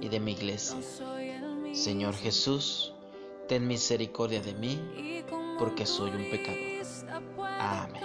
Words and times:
y 0.00 0.08
de 0.08 0.20
mi 0.20 0.32
iglesia. 0.32 0.76
Señor 1.72 2.14
Jesús, 2.14 2.94
ten 3.46 3.66
misericordia 3.66 4.40
de 4.40 4.54
mí, 4.54 5.24
porque 5.58 5.86
soy 5.86 6.10
un 6.10 6.30
pecador. 6.30 6.58
Amén. 7.58 8.02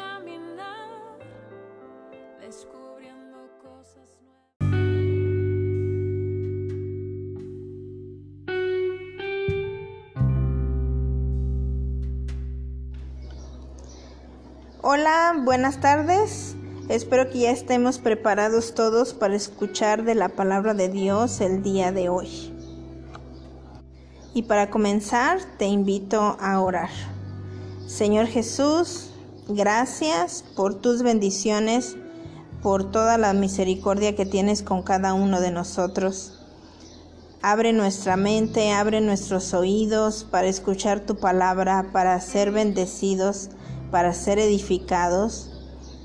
Hola, 14.85 15.33
buenas 15.45 15.79
tardes. 15.79 16.52
Espero 16.93 17.27
que 17.31 17.39
ya 17.39 17.49
estemos 17.49 17.97
preparados 17.97 18.75
todos 18.75 19.15
para 19.15 19.35
escuchar 19.35 20.03
de 20.03 20.13
la 20.13 20.29
palabra 20.29 20.75
de 20.75 20.89
Dios 20.89 21.41
el 21.41 21.63
día 21.63 21.91
de 21.91 22.07
hoy. 22.07 22.53
Y 24.35 24.43
para 24.43 24.69
comenzar, 24.69 25.39
te 25.57 25.65
invito 25.65 26.37
a 26.39 26.61
orar. 26.61 26.91
Señor 27.87 28.27
Jesús, 28.27 29.09
gracias 29.47 30.45
por 30.55 30.75
tus 30.75 31.01
bendiciones, 31.01 31.97
por 32.61 32.91
toda 32.91 33.17
la 33.17 33.33
misericordia 33.33 34.15
que 34.15 34.27
tienes 34.27 34.61
con 34.61 34.83
cada 34.83 35.15
uno 35.15 35.41
de 35.41 35.49
nosotros. 35.49 36.45
Abre 37.41 37.73
nuestra 37.73 38.17
mente, 38.17 38.71
abre 38.71 39.01
nuestros 39.01 39.55
oídos 39.55 40.27
para 40.29 40.45
escuchar 40.45 40.99
tu 40.99 41.15
palabra, 41.15 41.89
para 41.91 42.21
ser 42.21 42.51
bendecidos, 42.51 43.49
para 43.89 44.13
ser 44.13 44.37
edificados 44.37 45.52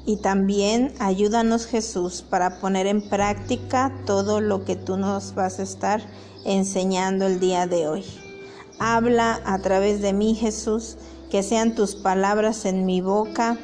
y 0.08 0.16
también 0.16 0.94
ayúdanos 1.00 1.66
Jesús 1.66 2.22
para 2.22 2.60
poner 2.60 2.86
en 2.86 3.06
práctica 3.10 3.92
todo 4.06 4.40
lo 4.40 4.64
que 4.64 4.74
tú 4.74 4.96
nos 4.96 5.34
vas 5.34 5.58
a 5.58 5.64
estar 5.64 6.00
enseñando 6.46 7.26
el 7.26 7.40
día 7.40 7.66
de 7.66 7.88
hoy. 7.88 8.06
Habla 8.78 9.42
a 9.44 9.58
través 9.58 10.00
de 10.00 10.14
mí 10.14 10.34
Jesús, 10.34 10.97
que 11.30 11.42
sean 11.42 11.74
tus 11.74 11.94
palabras 11.94 12.64
en 12.64 12.86
mi 12.86 13.02
boca 13.02 13.58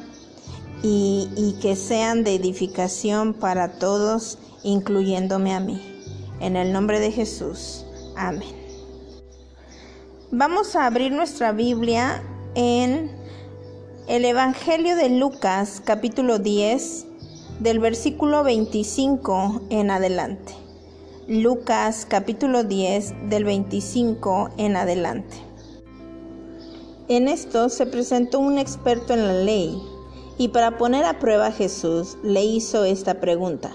y, 0.83 1.55
que 1.63 1.75
sean 1.75 2.23
de 2.23 2.35
edificación 2.35 3.33
para 3.33 3.79
todos, 3.79 4.37
incluyéndome 4.61 5.51
a 5.51 5.59
mí. 5.59 5.81
En 6.41 6.57
el 6.57 6.71
nombre 6.71 6.99
de 6.99 7.11
Jesús. 7.11 7.87
Amén. 8.15 8.55
Vamos 10.29 10.75
a 10.75 10.85
abrir 10.85 11.11
nuestra 11.11 11.53
Biblia 11.53 12.21
en 12.53 13.24
el 14.07 14.23
Evangelio 14.23 14.95
de 14.95 15.09
Lucas 15.09 15.81
capítulo 15.83 16.37
10 16.37 17.07
del 17.59 17.79
versículo 17.79 18.43
25 18.43 19.63
en 19.71 19.89
adelante. 19.89 20.53
Lucas 21.27 22.05
capítulo 22.07 22.63
10 22.63 23.29
del 23.29 23.45
25 23.45 24.51
en 24.57 24.75
adelante. 24.75 25.35
En 27.07 27.27
esto 27.27 27.69
se 27.69 27.87
presentó 27.87 28.37
un 28.39 28.59
experto 28.59 29.13
en 29.13 29.25
la 29.25 29.33
ley 29.33 29.75
y 30.37 30.49
para 30.49 30.77
poner 30.77 31.03
a 31.05 31.17
prueba 31.17 31.47
a 31.47 31.51
Jesús 31.51 32.15
le 32.23 32.43
hizo 32.45 32.85
esta 32.85 33.19
pregunta. 33.19 33.71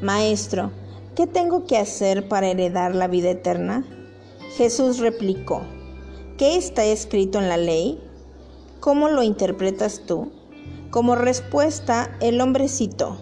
Maestro, 0.00 0.70
¿qué 1.16 1.26
tengo 1.26 1.64
que 1.66 1.78
hacer 1.78 2.28
para 2.28 2.46
heredar 2.46 2.94
la 2.94 3.08
vida 3.08 3.30
eterna? 3.30 3.84
Jesús 4.56 4.98
replicó, 4.98 5.62
¿qué 6.36 6.56
está 6.56 6.84
escrito 6.84 7.40
en 7.40 7.48
la 7.48 7.56
ley? 7.56 8.00
¿Cómo 8.80 9.08
lo 9.08 9.24
interpretas 9.24 10.02
tú? 10.06 10.30
Como 10.90 11.16
respuesta, 11.16 12.16
el 12.20 12.40
hombre 12.40 12.68
citó, 12.68 13.16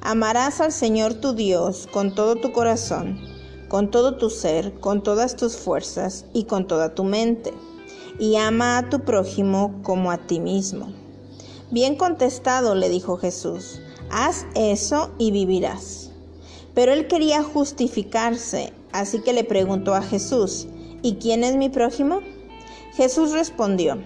amarás 0.00 0.62
al 0.62 0.72
Señor 0.72 1.12
tu 1.12 1.34
Dios 1.34 1.86
con 1.92 2.14
todo 2.14 2.36
tu 2.36 2.50
corazón, 2.52 3.20
con 3.68 3.90
todo 3.90 4.16
tu 4.16 4.30
ser, 4.30 4.72
con 4.80 5.02
todas 5.02 5.36
tus 5.36 5.58
fuerzas 5.58 6.24
y 6.32 6.44
con 6.44 6.66
toda 6.66 6.94
tu 6.94 7.04
mente, 7.04 7.52
y 8.18 8.36
ama 8.36 8.78
a 8.78 8.88
tu 8.88 9.00
prójimo 9.00 9.80
como 9.82 10.10
a 10.10 10.16
ti 10.16 10.40
mismo. 10.40 10.90
Bien 11.70 11.94
contestado, 11.96 12.74
le 12.74 12.88
dijo 12.88 13.18
Jesús, 13.18 13.82
haz 14.10 14.46
eso 14.54 15.10
y 15.18 15.30
vivirás. 15.30 16.10
Pero 16.74 16.90
él 16.92 17.06
quería 17.06 17.42
justificarse, 17.42 18.72
así 18.92 19.20
que 19.20 19.34
le 19.34 19.44
preguntó 19.44 19.94
a 19.94 20.00
Jesús, 20.00 20.68
¿y 21.02 21.16
quién 21.16 21.44
es 21.44 21.56
mi 21.56 21.68
prójimo? 21.68 22.20
Jesús 22.94 23.32
respondió, 23.32 23.98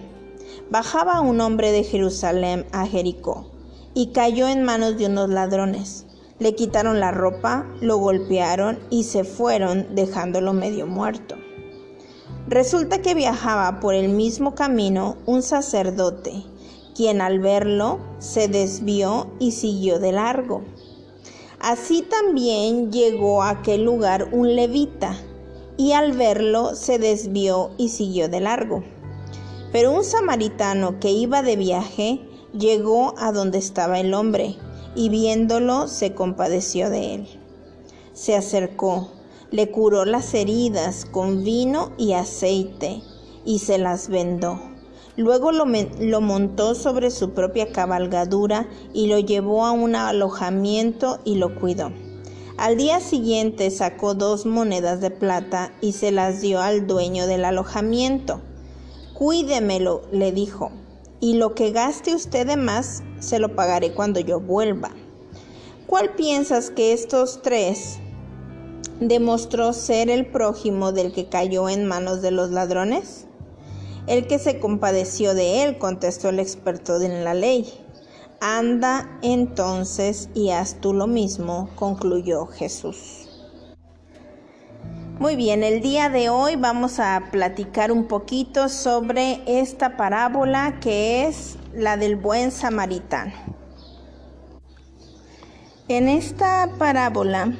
bajaba 0.69 1.21
un 1.21 1.41
hombre 1.41 1.71
de 1.71 1.83
Jerusalén 1.83 2.65
a 2.71 2.85
Jericó 2.85 3.47
y 3.93 4.07
cayó 4.07 4.47
en 4.47 4.63
manos 4.63 4.97
de 4.97 5.07
unos 5.07 5.29
ladrones. 5.29 6.05
Le 6.39 6.53
quitaron 6.53 6.99
la 6.99 7.11
ropa, 7.11 7.65
lo 7.81 7.97
golpearon 7.97 8.79
y 8.89 9.05
se 9.05 9.23
fueron 9.23 9.95
dejándolo 9.95 10.53
medio 10.53 10.85
muerto. 10.85 11.35
Resulta 12.47 13.01
que 13.01 13.15
viajaba 13.15 13.79
por 13.79 13.95
el 13.95 14.09
mismo 14.09 14.55
camino 14.55 15.17
un 15.25 15.41
sacerdote, 15.41 16.43
quien 16.95 17.21
al 17.21 17.39
verlo 17.39 17.99
se 18.19 18.47
desvió 18.47 19.27
y 19.39 19.51
siguió 19.51 19.99
de 19.99 20.11
largo. 20.11 20.61
Así 21.59 22.03
también 22.03 22.91
llegó 22.91 23.41
a 23.41 23.49
aquel 23.49 23.83
lugar 23.83 24.29
un 24.31 24.55
levita, 24.55 25.15
y 25.75 25.91
al 25.91 26.13
verlo 26.13 26.75
se 26.75 26.99
desvió 26.99 27.71
y 27.77 27.89
siguió 27.89 28.29
de 28.29 28.41
largo. 28.41 28.83
Pero 29.71 29.91
un 29.91 30.03
samaritano 30.03 30.99
que 30.99 31.11
iba 31.11 31.43
de 31.43 31.55
viaje 31.55 32.21
llegó 32.53 33.13
a 33.17 33.31
donde 33.31 33.57
estaba 33.57 33.99
el 33.99 34.13
hombre 34.13 34.55
y 34.95 35.09
viéndolo 35.09 35.87
se 35.87 36.13
compadeció 36.13 36.89
de 36.89 37.15
él. 37.15 37.27
Se 38.13 38.35
acercó, 38.35 39.11
le 39.51 39.69
curó 39.71 40.05
las 40.05 40.33
heridas 40.33 41.05
con 41.05 41.43
vino 41.43 41.91
y 41.97 42.13
aceite 42.13 43.01
y 43.45 43.59
se 43.59 43.77
las 43.77 44.09
vendó. 44.09 44.59
Luego 45.17 45.51
lo, 45.51 45.65
montó 46.21 46.75
sobre 46.75 47.09
su 47.09 47.31
propia 47.31 47.71
cabalgadura 47.71 48.67
y 48.93 49.07
lo 49.07 49.17
llevó 49.17 49.65
a 49.65 49.71
un 49.71 49.95
alojamiento 49.95 51.19
y 51.25 51.35
lo 51.35 51.55
cuidó. 51.55 51.91
Al 52.57 52.77
día 52.77 52.99
siguiente 52.99 53.71
sacó 53.71 54.13
dos 54.13 54.45
monedas 54.45 55.01
de 55.01 55.09
plata 55.09 55.73
y 55.81 55.93
se 55.93 56.11
las 56.11 56.41
dio 56.41 56.59
al 56.61 56.85
dueño 56.85 57.25
del 57.25 57.45
alojamiento. 57.45 58.41
Cuídemelo, 59.17 60.03
le 60.11 60.31
dijo, 60.31 60.69
y 61.19 61.37
lo 61.37 61.55
que 61.55 61.71
gaste 61.71 62.13
usted 62.13 62.45
de 62.45 62.55
más 62.55 63.01
se 63.19 63.39
lo 63.39 63.55
pagaré 63.55 63.91
cuando 63.95 64.19
yo 64.19 64.39
vuelva. 64.39 64.91
¿Cuál 65.87 66.13
piensas 66.13 66.69
que 66.69 66.93
estos 66.93 67.41
tres 67.41 67.97
demostró 68.99 69.73
ser 69.73 70.11
el 70.11 70.27
prójimo 70.27 70.91
del 70.91 71.13
que 71.13 71.29
cayó 71.29 71.67
en 71.67 71.87
manos 71.87 72.21
de 72.21 72.29
los 72.29 72.51
ladrones? 72.51 73.25
El 74.05 74.27
que 74.27 74.37
se 74.37 74.59
compadeció 74.59 75.33
de 75.33 75.63
él, 75.63 75.79
contestó 75.79 76.29
el 76.29 76.39
experto 76.39 77.01
en 77.01 77.23
la 77.23 77.33
ley. 77.33 77.73
Anda 78.39 79.17
entonces 79.23 80.29
y 80.35 80.51
haz 80.51 80.79
tú 80.79 80.93
lo 80.93 81.07
mismo, 81.07 81.71
concluyó 81.75 82.45
Jesús. 82.45 83.26
Muy 85.19 85.35
bien, 85.35 85.63
el 85.63 85.81
día 85.81 86.09
de 86.09 86.29
hoy 86.29 86.57
vamos 86.57 86.99
a 86.99 87.29
platicar 87.31 87.91
un 87.91 88.05
poquito 88.05 88.69
sobre 88.69 89.41
esta 89.47 89.97
parábola 89.97 90.77
que 90.79 91.25
es 91.25 91.55
la 91.73 91.97
del 91.97 92.15
buen 92.15 92.51
samaritano. 92.51 93.33
En 95.87 96.07
esta 96.07 96.69
parábola, 96.77 97.51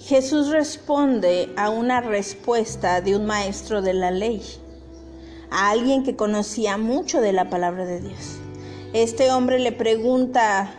Jesús 0.00 0.48
responde 0.48 1.48
a 1.56 1.70
una 1.70 2.00
respuesta 2.00 3.00
de 3.00 3.14
un 3.14 3.24
maestro 3.26 3.80
de 3.80 3.94
la 3.94 4.10
ley, 4.10 4.42
a 5.52 5.70
alguien 5.70 6.02
que 6.02 6.16
conocía 6.16 6.76
mucho 6.76 7.20
de 7.20 7.34
la 7.34 7.50
palabra 7.50 7.84
de 7.84 8.00
Dios. 8.00 8.38
Este 8.92 9.30
hombre 9.30 9.60
le 9.60 9.70
pregunta, 9.70 10.74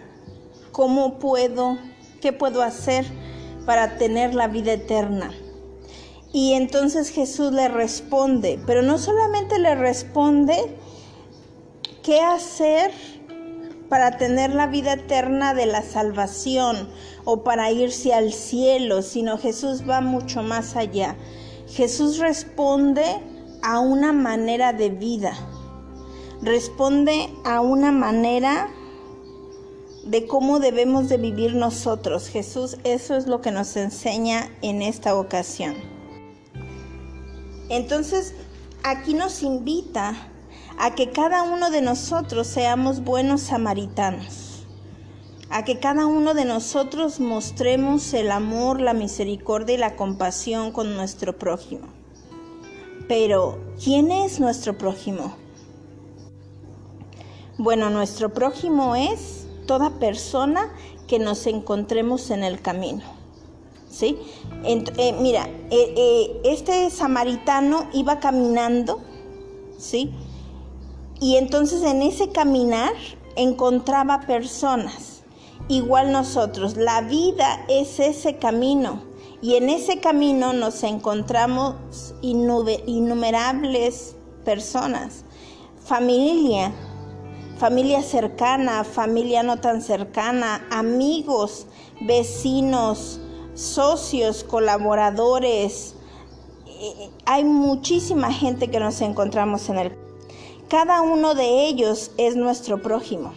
¿cómo 0.73 1.19
puedo, 1.19 1.77
qué 2.19 2.33
puedo 2.33 2.61
hacer 2.61 3.05
para 3.67 3.97
tener 3.97 4.33
la 4.33 4.47
vida 4.47 4.73
eterna? 4.73 5.31
Y 6.33 6.53
entonces 6.53 7.09
Jesús 7.09 7.51
le 7.51 7.67
responde, 7.67 8.59
pero 8.65 8.81
no 8.81 8.97
solamente 8.97 9.59
le 9.59 9.75
responde 9.75 10.55
qué 12.01 12.21
hacer 12.21 12.91
para 13.89 14.17
tener 14.17 14.53
la 14.53 14.67
vida 14.67 14.93
eterna 14.93 15.53
de 15.53 15.65
la 15.65 15.81
salvación 15.81 16.89
o 17.25 17.43
para 17.43 17.71
irse 17.71 18.13
al 18.13 18.33
cielo, 18.33 19.01
sino 19.01 19.37
Jesús 19.37 19.83
va 19.89 20.01
mucho 20.01 20.43
más 20.43 20.75
allá. 20.75 21.15
Jesús 21.67 22.19
responde 22.19 23.03
a 23.61 23.79
una 23.79 24.13
manera 24.13 24.71
de 24.73 24.89
vida, 24.89 25.33
responde 26.41 27.29
a 27.43 27.59
una 27.61 27.91
manera 27.91 28.69
de 30.07 30.25
cómo 30.25 30.59
debemos 30.59 31.09
de 31.09 31.18
vivir 31.18 31.54
nosotros. 31.54 32.30
Jesús 32.30 32.77
eso 32.83 33.15
es 33.15 33.27
lo 33.27 33.42
que 33.42 33.51
nos 33.51 33.75
enseña 33.75 34.50
en 34.62 34.81
esta 34.81 35.15
ocasión. 35.15 35.75
Entonces, 37.69 38.33
aquí 38.83 39.13
nos 39.13 39.44
invita 39.44 40.15
a 40.77 40.95
que 40.95 41.12
cada 41.12 41.44
uno 41.44 41.69
de 41.69 41.81
nosotros 41.81 42.48
seamos 42.48 43.04
buenos 43.04 43.42
samaritanos, 43.42 44.65
a 45.50 45.65
que 45.65 45.80
cada 45.80 46.06
uno 46.06 46.33
de 46.33 46.45
nosotros 46.45 47.19
mostremos 47.19 48.13
el 48.13 48.31
amor, 48.31 48.80
la 48.80 48.94
misericordia 48.94 49.75
y 49.75 49.80
la 49.80 49.98
compasión 49.98 50.71
con 50.71 50.95
nuestro 50.95 51.38
prójimo. 51.38 51.88
Pero, 53.09 53.59
¿quién 53.83 54.12
es 54.12 54.39
nuestro 54.39 54.77
prójimo? 54.77 55.36
Bueno, 57.57 57.89
nuestro 57.89 58.33
prójimo 58.33 58.95
es 58.95 59.46
toda 59.67 59.91
persona 59.99 60.73
que 61.07 61.19
nos 61.19 61.45
encontremos 61.45 62.31
en 62.31 62.43
el 62.43 62.61
camino. 62.61 63.03
¿Sí? 63.89 64.17
Eh, 64.63 65.15
mira, 65.19 65.47
eh, 65.71 65.93
eh, 65.95 66.41
este 66.43 66.89
samaritano 66.89 67.87
iba 67.93 68.19
caminando, 68.19 68.99
¿sí? 69.77 70.11
Y 71.19 71.37
entonces 71.37 71.83
en 71.83 72.01
ese 72.01 72.29
caminar 72.29 72.93
encontraba 73.35 74.21
personas, 74.21 75.23
igual 75.67 76.11
nosotros. 76.11 76.75
La 76.75 77.01
vida 77.01 77.65
es 77.69 77.99
ese 77.99 78.37
camino 78.37 79.01
y 79.41 79.55
en 79.55 79.69
ese 79.69 79.99
camino 79.99 80.53
nos 80.53 80.83
encontramos 80.83 81.75
innumerables 82.21 84.15
personas, 84.43 85.23
familia, 85.83 86.73
familia 87.57 88.01
cercana, 88.01 88.83
familia 88.83 89.44
no 89.44 89.57
tan 89.57 89.81
cercana, 89.81 90.65
amigos, 90.69 91.68
vecinos, 92.01 93.19
socios, 93.56 94.44
colaboradores. 94.44 95.95
Eh, 96.68 97.09
hay 97.25 97.44
muchísima 97.44 98.31
gente 98.31 98.69
que 98.69 98.80
nos 98.80 99.01
encontramos 99.01 99.69
en 99.69 99.77
el 99.80 100.07
cada 100.69 101.01
uno 101.01 101.33
de 101.33 101.65
ellos 101.65 102.12
es 102.18 102.36
nuestro 102.36 102.81
prójimo. 102.81 103.31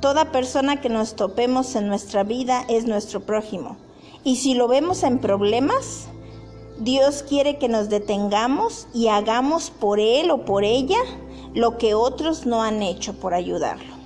Toda 0.00 0.32
persona 0.32 0.80
que 0.80 0.88
nos 0.88 1.14
topemos 1.14 1.76
en 1.76 1.88
nuestra 1.88 2.24
vida 2.24 2.64
es 2.68 2.86
nuestro 2.86 3.20
prójimo. 3.20 3.76
Y 4.24 4.36
si 4.36 4.54
lo 4.54 4.66
vemos 4.66 5.02
en 5.02 5.18
problemas, 5.18 6.08
Dios 6.78 7.22
quiere 7.22 7.58
que 7.58 7.68
nos 7.68 7.90
detengamos 7.90 8.86
y 8.94 9.08
hagamos 9.08 9.68
por 9.68 10.00
él 10.00 10.30
o 10.30 10.46
por 10.46 10.64
ella 10.64 11.00
lo 11.54 11.78
que 11.78 11.94
otros 11.94 12.46
no 12.46 12.62
han 12.62 12.82
hecho 12.82 13.14
por 13.14 13.34
ayudarlo. 13.34 13.96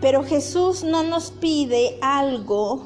Pero 0.00 0.24
Jesús 0.24 0.84
no 0.84 1.02
nos 1.02 1.30
pide 1.30 1.98
algo 2.02 2.82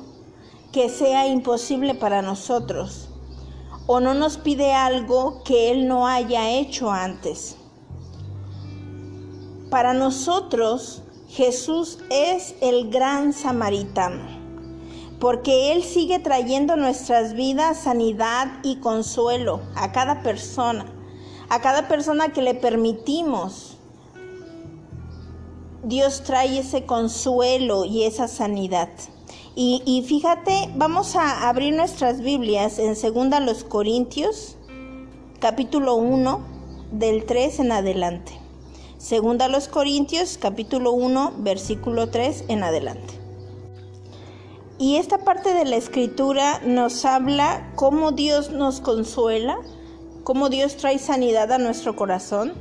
que 0.72 0.88
sea 0.88 1.26
imposible 1.26 1.94
para 1.94 2.22
nosotros 2.22 3.10
o 3.86 4.00
no 4.00 4.14
nos 4.14 4.38
pide 4.38 4.72
algo 4.72 5.42
que 5.44 5.70
Él 5.70 5.86
no 5.88 6.06
haya 6.06 6.50
hecho 6.50 6.90
antes. 6.90 7.56
Para 9.70 9.94
nosotros, 9.94 11.02
Jesús 11.28 11.98
es 12.10 12.54
el 12.60 12.90
gran 12.90 13.32
samaritano, 13.32 14.22
porque 15.18 15.72
Él 15.72 15.82
sigue 15.82 16.18
trayendo 16.18 16.76
nuestras 16.76 17.34
vidas 17.34 17.78
sanidad 17.78 18.48
y 18.62 18.76
consuelo 18.76 19.60
a 19.74 19.92
cada 19.92 20.22
persona, 20.22 20.86
a 21.52 21.60
cada 21.60 21.86
persona 21.86 22.32
que 22.32 22.40
le 22.40 22.54
permitimos. 22.54 23.76
Dios 25.84 26.22
trae 26.24 26.60
ese 26.60 26.86
consuelo 26.86 27.84
y 27.84 28.04
esa 28.04 28.26
sanidad. 28.26 28.88
Y, 29.54 30.02
fíjate, 30.08 30.70
vamos 30.76 31.14
a 31.14 31.50
abrir 31.50 31.74
nuestras 31.74 32.22
Biblias 32.22 32.78
en 32.78 32.94
2 32.94 33.42
los 33.42 33.64
Corintios, 33.64 34.56
capítulo 35.40 35.96
1, 35.96 36.40
del 36.90 37.26
3 37.26 37.60
en 37.60 37.72
adelante. 37.72 38.32
Segunda 38.96 39.48
los 39.48 39.68
Corintios, 39.68 40.38
capítulo 40.38 40.92
1, 40.92 41.34
versículo 41.40 42.08
3 42.08 42.46
en 42.48 42.64
adelante. 42.64 43.12
Y 44.78 44.96
esta 44.96 45.18
parte 45.18 45.52
de 45.52 45.66
la 45.66 45.76
escritura 45.76 46.62
nos 46.64 47.04
habla 47.04 47.70
cómo 47.74 48.12
Dios 48.12 48.52
nos 48.52 48.80
consuela, 48.80 49.58
cómo 50.24 50.48
Dios 50.48 50.76
trae 50.76 50.98
sanidad 50.98 51.50
a 51.52 51.58
nuestro 51.58 51.96
corazón 51.96 52.52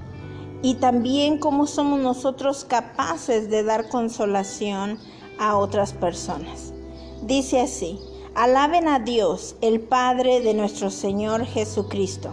y 0.62 0.76
también 0.76 1.38
cómo 1.38 1.68
somos 1.68 2.00
nosotros 2.00 2.66
capaces 2.66 3.50
de 3.50 3.64
dar 3.64 3.90
consolación 3.90 5.00
a 5.40 5.58
otras 5.58 5.94
personas. 5.94 6.74
Dice 7.24 7.62
así, 7.62 8.00
alaben 8.36 8.88
a 8.88 9.00
Dios, 9.00 9.56
el 9.62 9.80
Padre 9.80 10.42
de 10.42 10.54
nuestro 10.54 10.90
Señor 10.90 11.46
Jesucristo. 11.46 12.32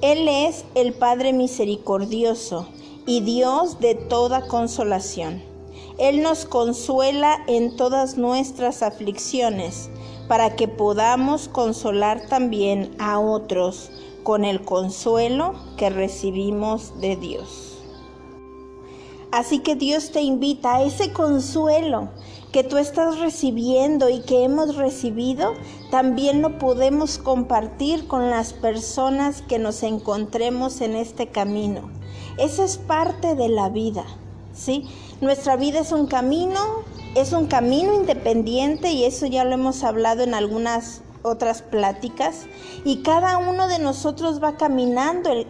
Él 0.00 0.28
es 0.28 0.64
el 0.74 0.92
Padre 0.92 1.32
misericordioso 1.32 2.68
y 3.06 3.20
Dios 3.20 3.80
de 3.80 3.94
toda 3.94 4.46
consolación. 4.46 5.42
Él 5.98 6.22
nos 6.22 6.44
consuela 6.44 7.38
en 7.46 7.76
todas 7.76 8.16
nuestras 8.16 8.82
aflicciones, 8.82 9.90
para 10.28 10.56
que 10.56 10.68
podamos 10.68 11.48
consolar 11.48 12.26
también 12.28 12.94
a 12.98 13.20
otros 13.20 13.90
con 14.24 14.44
el 14.44 14.62
consuelo 14.62 15.54
que 15.76 15.90
recibimos 15.90 17.00
de 17.00 17.14
Dios. 17.14 17.78
Así 19.30 19.60
que 19.60 19.74
Dios 19.74 20.10
te 20.12 20.22
invita 20.22 20.76
a 20.76 20.82
ese 20.82 21.12
consuelo 21.12 22.08
que 22.52 22.62
tú 22.62 22.76
estás 22.76 23.18
recibiendo 23.18 24.08
y 24.08 24.20
que 24.20 24.44
hemos 24.44 24.76
recibido, 24.76 25.54
también 25.90 26.40
lo 26.40 26.58
podemos 26.58 27.18
compartir 27.18 28.06
con 28.06 28.30
las 28.30 28.52
personas 28.52 29.42
que 29.42 29.58
nos 29.58 29.82
encontremos 29.82 30.80
en 30.80 30.94
este 30.94 31.26
camino. 31.26 31.90
Esa 32.38 32.64
es 32.64 32.78
parte 32.78 33.34
de 33.34 33.48
la 33.48 33.70
vida, 33.70 34.04
¿sí? 34.52 34.88
Nuestra 35.20 35.56
vida 35.56 35.80
es 35.80 35.90
un 35.90 36.06
camino, 36.06 36.60
es 37.16 37.32
un 37.32 37.46
camino 37.46 37.92
independiente 37.92 38.92
y 38.92 39.02
eso 39.02 39.26
ya 39.26 39.42
lo 39.44 39.54
hemos 39.54 39.82
hablado 39.82 40.22
en 40.22 40.34
algunas 40.34 41.02
otras 41.24 41.62
pláticas 41.62 42.46
y 42.84 43.02
cada 43.02 43.38
uno 43.38 43.66
de 43.66 43.78
nosotros 43.78 44.42
va 44.42 44.56
caminando 44.56 45.30
el, 45.32 45.46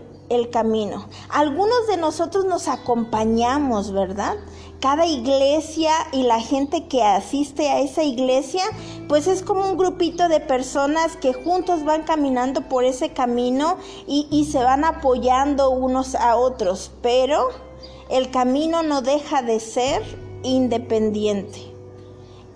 camino. 0.50 1.08
Algunos 1.28 1.86
de 1.86 1.96
nosotros 1.96 2.44
nos 2.44 2.66
acompañamos, 2.66 3.92
¿verdad? 3.92 4.36
cada 4.80 5.06
iglesia 5.06 5.92
y 6.12 6.24
la 6.24 6.40
gente 6.40 6.88
que 6.88 7.02
asiste 7.02 7.70
a 7.70 7.80
esa 7.80 8.02
iglesia, 8.02 8.62
pues 9.08 9.26
es 9.26 9.42
como 9.42 9.66
un 9.70 9.78
grupito 9.78 10.28
de 10.28 10.40
personas 10.40 11.16
que 11.16 11.32
juntos 11.32 11.84
van 11.84 12.02
caminando 12.02 12.68
por 12.68 12.84
ese 12.84 13.10
camino 13.10 13.78
y 14.06 14.44
se 14.50 14.62
van 14.62 14.84
apoyando 14.84 15.70
unos 15.70 16.14
a 16.14 16.36
otros, 16.36 16.90
pero 17.00 17.48
el 18.10 18.30
camino 18.30 18.82
no 18.82 19.00
deja 19.00 19.40
de 19.40 19.58
ser 19.60 20.02
independiente. 20.42 21.74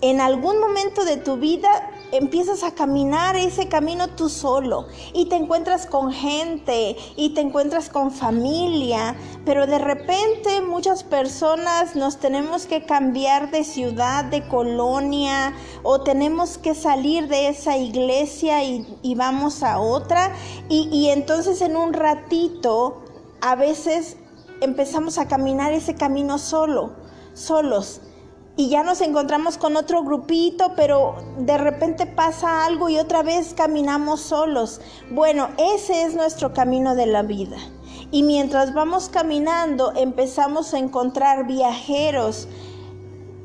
En 0.01 0.21
algún 0.21 0.59
momento 0.59 1.03
de 1.03 1.17
tu 1.17 1.37
vida 1.37 1.88
empiezas 2.11 2.63
a 2.63 2.71
caminar 2.71 3.35
ese 3.35 3.67
camino 3.67 4.07
tú 4.09 4.29
solo 4.29 4.87
y 5.13 5.25
te 5.25 5.35
encuentras 5.35 5.85
con 5.85 6.11
gente 6.11 6.95
y 7.15 7.29
te 7.31 7.41
encuentras 7.41 7.89
con 7.89 8.11
familia, 8.11 9.15
pero 9.45 9.67
de 9.67 9.79
repente 9.79 10.61
muchas 10.61 11.03
personas 11.03 11.95
nos 11.95 12.17
tenemos 12.17 12.65
que 12.65 12.85
cambiar 12.85 13.51
de 13.51 13.63
ciudad, 13.63 14.25
de 14.25 14.47
colonia 14.47 15.53
o 15.83 16.01
tenemos 16.01 16.57
que 16.57 16.75
salir 16.75 17.27
de 17.27 17.49
esa 17.49 17.77
iglesia 17.77 18.63
y, 18.63 19.15
vamos 19.15 19.63
a 19.63 19.79
otra. 19.79 20.33
Y, 20.69 21.09
entonces 21.09 21.61
en 21.61 21.75
un 21.75 21.93
ratito 21.93 23.03
a 23.41 23.55
veces 23.55 24.17
empezamos 24.61 25.17
a 25.17 25.27
caminar 25.27 25.73
ese 25.73 25.95
camino 25.95 26.37
solo, 26.37 26.93
solos 27.33 28.01
y 28.59 28.67
ya 28.67 28.83
nos 28.83 28.99
encontramos 28.99 29.57
con 29.57 29.77
otro 29.77 30.03
grupito, 30.03 30.73
pero 30.75 31.15
de 31.37 31.57
repente 31.57 32.05
pasa 32.05 32.65
algo 32.65 32.89
y 32.89 32.97
otra 32.97 33.23
vez 33.23 33.53
caminamos 33.53 34.19
solos. 34.19 34.81
Bueno, 35.09 35.47
ese 35.57 36.03
es 36.03 36.13
nuestro 36.13 36.53
camino 36.53 36.93
de 36.93 37.05
la 37.05 37.21
vida. 37.21 37.55
Y 38.11 38.21
mientras 38.23 38.73
vamos 38.73 39.07
caminando 39.07 39.93
empezamos 39.95 40.73
a 40.73 40.77
encontrar 40.77 41.47
viajeros 41.47 42.49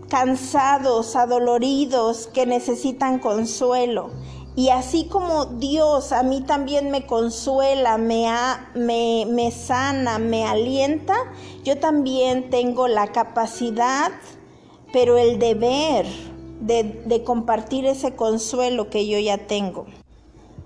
cansados, 0.09 1.15
adoloridos, 1.15 2.27
que 2.27 2.45
necesitan 2.45 3.21
consuelo. 3.21 4.11
Y 4.57 4.71
así 4.71 5.07
como 5.07 5.45
Dios 5.45 6.11
a 6.11 6.25
mí 6.25 6.41
también 6.41 6.91
me 6.91 7.07
consuela, 7.07 7.99
me, 7.99 8.27
me, 8.75 9.27
me 9.29 9.53
sana, 9.53 10.19
me 10.19 10.45
alienta, 10.45 11.15
yo 11.63 11.79
también 11.79 12.51
tengo 12.51 12.89
la 12.89 13.13
capacidad 13.13 14.11
pero 14.95 15.19
el 15.19 15.41
deber 15.41 16.07
de, 16.61 17.25
compartir 17.27 17.85
ese 17.85 18.15
consuelo 18.15 18.91
que 18.91 19.09
yo 19.09 19.19
ya 19.19 19.39
tengo. 19.49 19.87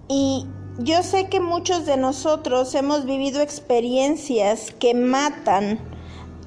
Y 0.07 0.47
yo 0.79 1.03
sé 1.03 1.31
que 1.31 1.41
muchos 1.41 1.87
de 1.87 1.97
nosotros 1.97 2.75
hemos 2.75 3.07
vivido 3.07 3.41
experiencias 3.41 4.71
que 4.79 4.93
matan 4.93 5.81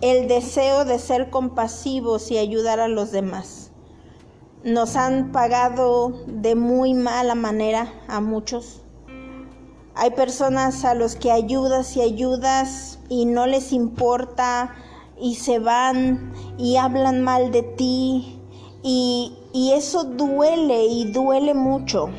el 0.01 0.27
deseo 0.27 0.85
de 0.85 0.99
ser 0.99 1.31
compasivos 1.31 2.29
y 2.29 2.37
ayudar 2.37 2.79
a 2.79 2.87
los 2.87 3.11
demás. 3.11 3.71
Nos 4.63 4.95
han 4.95 5.31
pagado 5.31 6.13
de 6.27 6.53
muy 6.53 6.93
mala 6.93 7.33
manera 7.33 7.91
a 8.07 8.21
muchos. 8.21 8.83
Hay 9.95 10.11
personas 10.11 10.85
a 10.85 10.93
los 10.93 11.15
que 11.15 11.31
ayudas 11.31 11.97
y 11.97 12.01
ayudas 12.01 12.99
y 13.09 13.25
no 13.25 13.47
les 13.47 13.73
importa 13.73 14.75
y 15.21 15.35
se 15.35 15.59
van 15.59 16.33
y 16.57 16.77
hablan 16.77 17.21
mal 17.21 17.51
de 17.51 17.61
ti 17.61 18.39
y, 18.83 19.37
eso 19.73 20.05
duele 20.05 20.85
y 20.85 21.11
duele 21.11 21.53
mucho. 21.53 22.09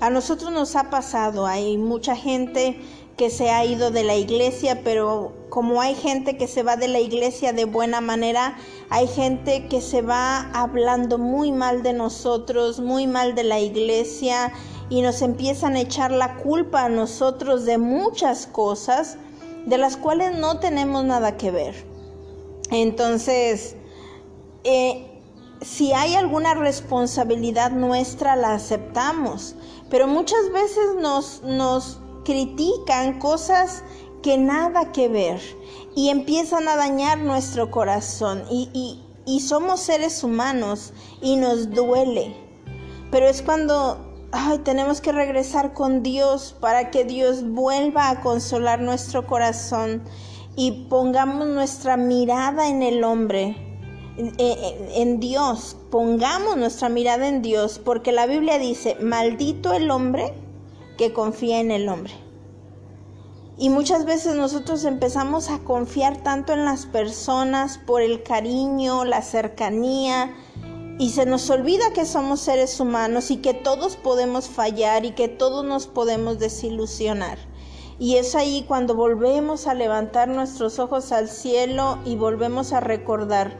A 0.00 0.10
nosotros 0.10 0.52
nos 0.52 0.76
ha 0.76 0.90
pasado, 0.90 1.46
hay 1.46 1.76
mucha 1.76 2.14
gente 2.14 2.78
que 3.16 3.30
se 3.30 3.50
ha 3.50 3.64
ido 3.64 3.90
de 3.90 4.04
la 4.04 4.14
iglesia, 4.14 4.82
pero 4.84 5.32
como 5.48 5.80
hay 5.80 5.94
gente 5.94 6.36
que 6.36 6.46
se 6.46 6.62
va 6.62 6.76
de 6.76 6.86
la 6.86 7.00
iglesia 7.00 7.52
de 7.52 7.64
buena 7.64 8.00
manera, 8.00 8.56
hay 8.90 9.08
gente 9.08 9.66
que 9.66 9.80
se 9.80 10.02
va 10.02 10.50
hablando 10.52 11.18
muy 11.18 11.50
mal 11.50 11.82
de 11.82 11.94
nosotros, 11.94 12.78
muy 12.78 13.08
mal 13.08 13.34
de 13.34 13.44
la 13.44 13.58
iglesia 13.58 14.52
y 14.88 15.02
nos 15.02 15.20
empiezan 15.20 15.74
a 15.74 15.80
echar 15.80 16.12
la 16.12 16.36
culpa 16.36 16.84
a 16.84 16.88
nosotros 16.88 17.64
de 17.64 17.78
muchas 17.78 18.46
cosas 18.46 19.18
de 19.68 19.78
las 19.78 19.96
cuales 19.96 20.36
no 20.38 20.58
tenemos 20.58 21.04
nada 21.04 21.36
que 21.36 21.50
ver. 21.50 21.74
Entonces, 22.70 23.76
eh, 24.64 25.20
si 25.60 25.92
hay 25.92 26.14
alguna 26.14 26.54
responsabilidad 26.54 27.70
nuestra, 27.70 28.36
la 28.36 28.54
aceptamos, 28.54 29.54
pero 29.90 30.06
muchas 30.06 30.50
veces 30.52 30.96
nos, 31.00 31.42
nos 31.42 32.00
critican 32.24 33.18
cosas 33.18 33.82
que 34.22 34.38
nada 34.38 34.92
que 34.92 35.08
ver 35.08 35.40
y 35.94 36.08
empiezan 36.08 36.66
a 36.68 36.76
dañar 36.76 37.18
nuestro 37.18 37.70
corazón 37.70 38.44
y, 38.50 38.68
y, 38.72 39.04
y 39.26 39.40
somos 39.40 39.80
seres 39.80 40.24
humanos 40.24 40.92
y 41.20 41.36
nos 41.36 41.70
duele. 41.70 42.34
Pero 43.10 43.26
es 43.26 43.42
cuando 43.42 44.07
ay, 44.32 44.58
tenemos 44.58 45.00
que 45.00 45.12
regresar 45.12 45.72
con 45.72 46.02
Dios 46.02 46.54
para 46.60 46.90
que 46.90 47.04
Dios 47.04 47.48
vuelva 47.48 48.10
a 48.10 48.20
consolar 48.20 48.80
nuestro 48.80 49.26
corazón 49.26 50.02
y 50.56 50.86
pongamos 50.88 51.46
nuestra 51.46 51.96
mirada 51.96 52.68
en 52.68 52.82
el 52.82 53.04
hombre, 53.04 53.56
en, 54.16 55.20
Dios, 55.20 55.76
pongamos 55.90 56.56
nuestra 56.56 56.88
mirada 56.88 57.28
en 57.28 57.42
Dios, 57.42 57.78
porque 57.78 58.10
la 58.10 58.26
Biblia 58.26 58.58
dice, 58.58 58.96
maldito 59.00 59.72
el 59.72 59.92
hombre 59.92 60.34
que 60.96 61.12
confía 61.12 61.60
en 61.60 61.70
el 61.70 61.88
hombre. 61.88 62.12
Y 63.56 63.70
muchas 63.70 64.04
veces 64.04 64.34
nosotros 64.34 64.84
empezamos 64.84 65.48
a 65.50 65.60
confiar 65.60 66.16
tanto 66.24 66.52
en 66.52 66.64
las 66.64 66.86
personas 66.86 67.78
por 67.78 68.02
el 68.02 68.24
cariño, 68.24 69.04
la 69.04 69.22
cercanía, 69.22 70.34
y 70.98 71.10
se 71.10 71.26
nos 71.26 71.48
olvida 71.48 71.92
que 71.92 72.04
somos 72.04 72.40
seres 72.40 72.80
humanos 72.80 73.30
y 73.30 73.36
que 73.36 73.54
todos 73.54 73.96
podemos 73.96 74.48
fallar 74.48 75.04
y 75.04 75.12
que 75.12 75.28
todos 75.28 75.64
nos 75.64 75.86
podemos 75.86 76.40
desilusionar. 76.40 77.38
Y 78.00 78.16
es 78.16 78.34
ahí 78.34 78.64
cuando 78.66 78.94
volvemos 78.94 79.66
a 79.66 79.74
levantar 79.74 80.28
nuestros 80.28 80.78
ojos 80.78 81.12
al 81.12 81.28
cielo 81.28 81.98
y 82.04 82.16
volvemos 82.16 82.72
a 82.72 82.80
recordar, 82.80 83.58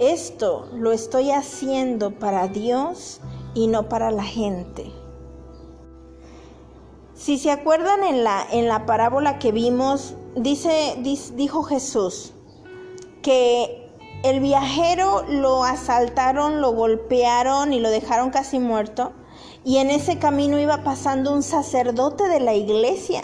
esto 0.00 0.68
lo 0.74 0.92
estoy 0.92 1.30
haciendo 1.30 2.18
para 2.18 2.48
Dios 2.48 3.20
y 3.54 3.66
no 3.66 3.88
para 3.88 4.10
la 4.10 4.24
gente. 4.24 4.90
Si 7.14 7.38
se 7.38 7.50
acuerdan 7.50 8.02
en 8.02 8.24
la, 8.24 8.46
en 8.50 8.66
la 8.66 8.86
parábola 8.86 9.38
que 9.38 9.52
vimos, 9.52 10.14
dice, 10.36 10.96
dijo 11.34 11.62
Jesús 11.64 12.32
que 13.22 13.89
el 14.22 14.40
viajero 14.40 15.24
lo 15.28 15.64
asaltaron, 15.64 16.60
lo 16.60 16.72
golpearon 16.72 17.72
y 17.72 17.80
lo 17.80 17.90
dejaron 17.90 18.30
casi 18.30 18.58
muerto. 18.58 19.12
Y 19.64 19.78
en 19.78 19.90
ese 19.90 20.18
camino 20.18 20.58
iba 20.58 20.84
pasando 20.84 21.32
un 21.32 21.42
sacerdote 21.42 22.28
de 22.28 22.40
la 22.40 22.54
iglesia. 22.54 23.22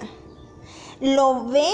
Lo 1.00 1.44
ve, 1.46 1.72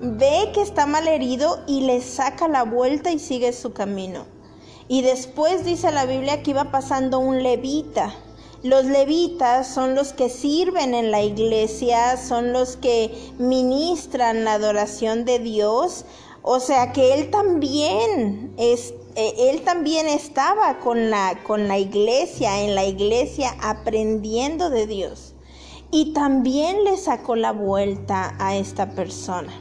ve 0.00 0.50
que 0.52 0.60
está 0.60 0.86
mal 0.86 1.08
herido 1.08 1.60
y 1.66 1.82
le 1.82 2.02
saca 2.02 2.48
la 2.48 2.64
vuelta 2.64 3.10
y 3.10 3.18
sigue 3.18 3.52
su 3.52 3.72
camino. 3.72 4.24
Y 4.86 5.02
después 5.02 5.64
dice 5.64 5.90
la 5.90 6.06
Biblia 6.06 6.42
que 6.42 6.50
iba 6.50 6.70
pasando 6.70 7.18
un 7.18 7.42
levita. 7.42 8.14
Los 8.62 8.86
levitas 8.86 9.68
son 9.68 9.94
los 9.94 10.12
que 10.12 10.28
sirven 10.28 10.94
en 10.94 11.10
la 11.10 11.22
iglesia, 11.22 12.16
son 12.16 12.52
los 12.52 12.76
que 12.76 13.32
ministran 13.38 14.44
la 14.44 14.54
adoración 14.54 15.24
de 15.24 15.38
Dios, 15.38 16.04
o 16.50 16.60
sea 16.60 16.94
que 16.94 17.12
él 17.12 17.30
también 17.30 18.54
es, 18.56 18.94
eh, 19.16 19.50
él 19.50 19.60
también 19.64 20.08
estaba 20.08 20.78
con 20.78 21.10
la, 21.10 21.42
con 21.46 21.68
la 21.68 21.78
iglesia, 21.78 22.62
en 22.62 22.74
la 22.74 22.86
iglesia 22.86 23.54
aprendiendo 23.60 24.70
de 24.70 24.86
Dios. 24.86 25.34
Y 25.90 26.14
también 26.14 26.84
le 26.84 26.96
sacó 26.96 27.36
la 27.36 27.52
vuelta 27.52 28.34
a 28.38 28.56
esta 28.56 28.92
persona. 28.92 29.52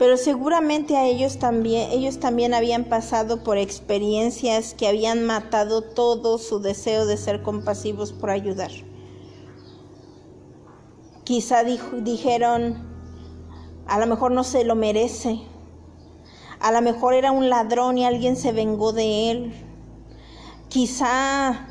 Pero 0.00 0.16
seguramente 0.16 0.96
a 0.96 1.06
ellos 1.06 1.38
también, 1.38 1.92
ellos 1.92 2.18
también 2.18 2.54
habían 2.54 2.86
pasado 2.86 3.44
por 3.44 3.56
experiencias 3.56 4.74
que 4.74 4.88
habían 4.88 5.22
matado 5.22 5.80
todo 5.80 6.38
su 6.38 6.58
deseo 6.58 7.06
de 7.06 7.18
ser 7.18 7.44
compasivos 7.44 8.12
por 8.12 8.30
ayudar. 8.30 8.72
Quizá 11.22 11.62
dijeron, 11.62 12.93
a 13.86 13.98
lo 13.98 14.06
mejor 14.06 14.32
no 14.32 14.44
se 14.44 14.64
lo 14.64 14.74
merece. 14.74 15.40
A 16.60 16.72
lo 16.72 16.80
mejor 16.80 17.14
era 17.14 17.32
un 17.32 17.50
ladrón 17.50 17.98
y 17.98 18.04
alguien 18.04 18.36
se 18.36 18.52
vengó 18.52 18.92
de 18.92 19.30
él. 19.30 19.54
Quizá, 20.68 21.68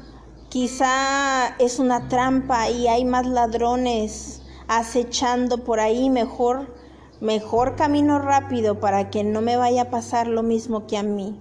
quizá 0.50 1.56
es 1.58 1.80
una 1.80 2.08
trampa 2.08 2.70
y 2.70 2.88
hay 2.88 3.04
más 3.04 3.26
ladrones 3.26 4.44
acechando 4.68 5.64
por 5.64 5.80
ahí. 5.80 6.10
Mejor, 6.10 6.76
mejor 7.22 7.76
camino 7.76 8.20
rápido 8.20 8.80
para 8.80 9.10
que 9.10 9.24
no 9.24 9.42
me 9.42 9.58
vaya 9.58 9.84
a 9.84 9.90
pasar 9.90 10.28
lo 10.28 10.44
mismo 10.44 10.86
que 10.86 10.98
a 10.98 11.04
mí. 11.04 11.40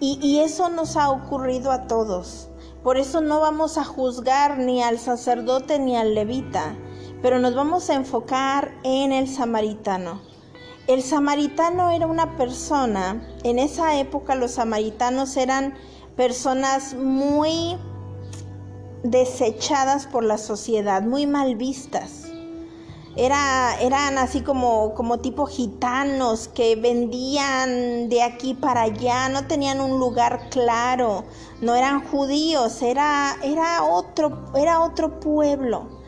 Y, 0.00 0.18
y 0.22 0.40
eso 0.40 0.68
nos 0.68 0.96
ha 0.96 1.10
ocurrido 1.10 1.70
a 1.72 1.86
todos. 1.86 2.48
Por 2.82 2.98
eso 2.98 3.20
no 3.22 3.40
vamos 3.40 3.78
a 3.78 3.84
juzgar 3.84 4.58
ni 4.58 4.82
al 4.82 4.98
sacerdote 4.98 5.78
ni 5.78 5.96
al 5.96 6.14
levita 6.14 6.74
pero 7.22 7.38
nos 7.38 7.54
vamos 7.54 7.90
a 7.90 7.94
enfocar 7.94 8.72
en 8.82 9.12
el 9.12 9.28
samaritano. 9.28 10.20
El 10.86 11.02
samaritano 11.02 11.90
era 11.90 12.06
una 12.06 12.36
persona, 12.36 13.22
en 13.44 13.58
esa 13.58 13.98
época 13.98 14.34
los 14.34 14.52
samaritanos 14.52 15.36
eran 15.36 15.74
personas 16.16 16.94
muy 16.94 17.76
desechadas 19.02 20.06
por 20.06 20.24
la 20.24 20.38
sociedad, 20.38 21.02
muy 21.02 21.26
mal 21.26 21.56
vistas. 21.56 22.26
Era, 23.16 23.78
eran 23.80 24.18
así 24.18 24.40
como, 24.40 24.94
como 24.94 25.18
tipo 25.18 25.46
gitanos 25.46 26.48
que 26.48 26.76
vendían 26.76 28.08
de 28.08 28.22
aquí 28.22 28.54
para 28.54 28.82
allá, 28.82 29.28
no 29.28 29.46
tenían 29.46 29.80
un 29.80 29.98
lugar 29.98 30.48
claro, 30.50 31.24
no 31.60 31.74
eran 31.74 32.06
judíos, 32.08 32.82
era, 32.82 33.36
era, 33.42 33.84
otro, 33.84 34.52
era 34.54 34.80
otro 34.80 35.20
pueblo. 35.20 35.99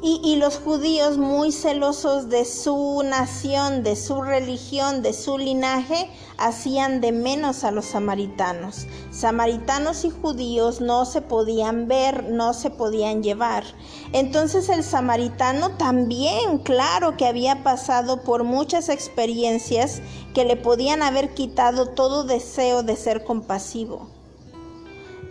Y, 0.00 0.36
los 0.36 0.58
judíos 0.58 1.18
muy 1.18 1.50
celosos 1.50 2.28
de 2.28 2.44
su 2.44 3.02
nación, 3.04 3.82
de 3.82 3.96
su 3.96 4.22
religión, 4.22 5.02
de 5.02 5.12
su 5.12 5.38
linaje, 5.38 6.08
hacían 6.36 7.00
de 7.00 7.10
menos 7.10 7.64
a 7.64 7.72
los 7.72 7.86
samaritanos. 7.86 8.86
Samaritanos 9.10 10.04
y 10.04 10.10
judíos 10.10 10.80
no 10.80 11.04
se 11.04 11.20
podían 11.20 11.88
ver, 11.88 12.30
no 12.30 12.54
se 12.54 12.70
podían 12.70 13.24
llevar. 13.24 13.64
Entonces 14.12 14.68
el 14.68 14.84
samaritano 14.84 15.70
también, 15.70 16.58
claro 16.58 17.16
que 17.16 17.26
había 17.26 17.64
pasado 17.64 18.22
por 18.22 18.44
muchas 18.44 18.88
experiencias 18.90 20.00
que 20.32 20.44
le 20.44 20.54
podían 20.54 21.02
haber 21.02 21.34
quitado 21.34 21.88
todo 21.88 22.22
deseo 22.22 22.84
de 22.84 22.94
ser 22.94 23.24
compasivo. 23.24 24.08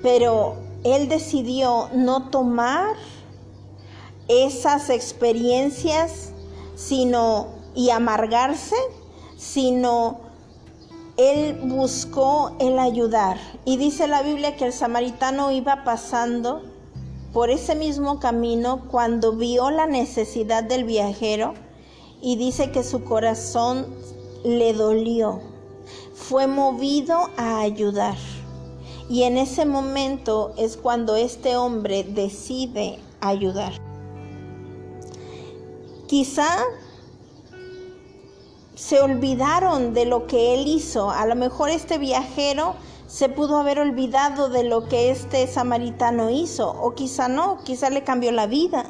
Pero 0.03 0.57
él 0.83 1.07
decidió 1.07 1.89
no 1.93 2.29
tomar 2.29 2.95
esas 4.27 4.89
experiencias, 4.89 6.31
sino 6.75 7.47
y 7.75 7.89
amargarse, 7.89 8.75
sino 9.37 10.19
él 11.17 11.59
buscó 11.63 12.51
el 12.59 12.79
ayudar. 12.79 13.37
Y 13.65 13.77
dice 13.77 14.07
la 14.07 14.21
Biblia 14.21 14.55
que 14.55 14.65
el 14.65 14.73
samaritano 14.73 15.51
iba 15.51 15.83
pasando 15.83 16.61
por 17.33 17.49
ese 17.49 17.75
mismo 17.75 18.19
camino 18.19 18.83
cuando 18.89 19.33
vio 19.33 19.69
la 19.69 19.87
necesidad 19.87 20.63
del 20.63 20.85
viajero 20.85 21.53
y 22.21 22.35
dice 22.35 22.71
que 22.71 22.83
su 22.83 23.03
corazón 23.03 23.85
le 24.43 24.73
dolió. 24.73 25.39
Fue 26.13 26.47
movido 26.47 27.29
a 27.37 27.59
ayudar. 27.59 28.17
Y 29.09 29.23
en 29.23 29.37
ese 29.37 29.65
momento 29.65 30.53
es 30.57 30.77
cuando 30.77 31.15
este 31.15 31.55
hombre 31.55 32.03
decide 32.03 32.99
ayudar. 33.21 33.86
Quizá 36.07 36.47
se 38.75 39.01
olvidaron 39.01 39.93
de 39.93 40.05
lo 40.05 40.27
que 40.27 40.53
él 40.53 40.67
hizo. 40.67 41.09
A 41.09 41.25
lo 41.25 41.35
mejor 41.35 41.69
este 41.69 41.97
viajero 41.97 42.75
se 43.07 43.27
pudo 43.27 43.57
haber 43.57 43.79
olvidado 43.79 44.49
de 44.49 44.63
lo 44.63 44.87
que 44.87 45.09
este 45.09 45.47
samaritano 45.47 46.29
hizo, 46.29 46.69
o 46.69 46.93
quizá 46.93 47.27
no, 47.27 47.57
quizá 47.63 47.89
le 47.89 48.03
cambió 48.03 48.31
la 48.31 48.47
vida. 48.47 48.85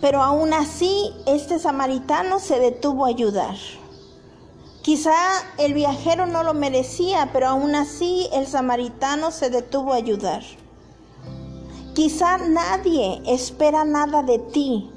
Pero 0.00 0.22
aún 0.22 0.52
así, 0.52 1.12
este 1.26 1.58
samaritano 1.58 2.38
se 2.38 2.58
detuvo 2.60 3.06
a 3.06 3.08
ayudar. 3.08 3.56
Quizá 4.82 5.14
el 5.56 5.72
viajero 5.72 6.26
no 6.26 6.42
lo 6.42 6.52
merecía, 6.52 7.30
pero 7.32 7.48
aún 7.48 7.74
así 7.74 8.28
el 8.34 8.46
samaritano 8.46 9.30
se 9.30 9.48
detuvo 9.48 9.94
a 9.94 9.96
ayudar. 9.96 10.42
Quizá 11.94 12.36
nadie 12.36 13.22
espera 13.24 13.84
nada 13.84 14.22
de 14.22 14.38
ti, 14.40 14.90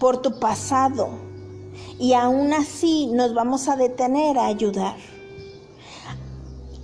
por 0.00 0.22
tu 0.22 0.40
pasado 0.40 1.10
y 2.00 2.14
aún 2.14 2.52
así 2.54 3.06
nos 3.12 3.34
vamos 3.34 3.68
a 3.68 3.76
detener 3.76 4.38
a 4.38 4.46
ayudar. 4.46 4.96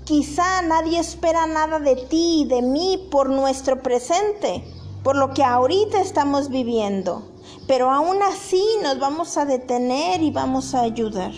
Quizá 0.04 0.62
nadie 0.62 1.00
espera 1.00 1.46
nada 1.46 1.80
de 1.80 1.96
ti 1.96 2.42
y 2.42 2.44
de 2.44 2.62
mí 2.62 3.08
por 3.10 3.30
nuestro 3.30 3.82
presente, 3.82 4.62
por 5.02 5.16
lo 5.16 5.34
que 5.34 5.42
ahorita 5.42 6.00
estamos 6.00 6.50
viviendo, 6.50 7.22
pero 7.66 7.90
aún 7.90 8.22
así 8.22 8.62
nos 8.82 9.00
vamos 9.00 9.36
a 9.36 9.46
detener 9.46 10.22
y 10.22 10.30
vamos 10.30 10.74
a 10.74 10.82
ayudar. 10.82 11.32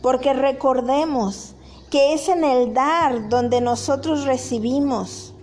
Porque 0.00 0.32
recordemos 0.32 1.56
que 1.90 2.14
es 2.14 2.28
en 2.28 2.44
el 2.44 2.72
dar 2.72 3.28
donde 3.28 3.60
nosotros 3.60 4.24
recibimos. 4.24 5.34